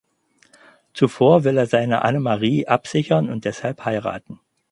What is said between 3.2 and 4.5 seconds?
und deshalb heiraten.